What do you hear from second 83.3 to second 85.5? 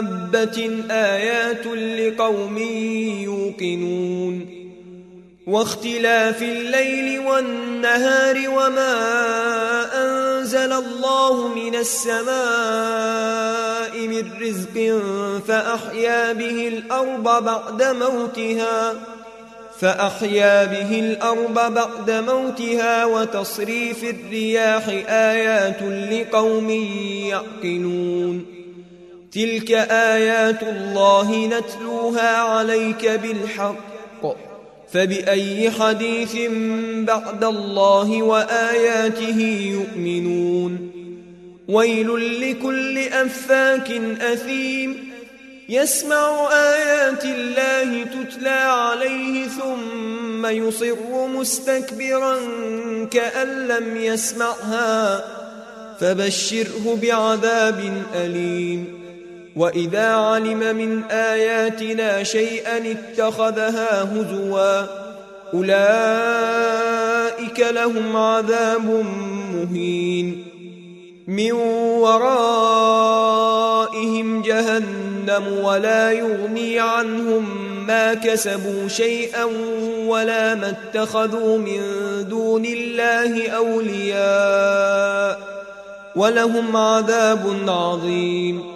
أولياء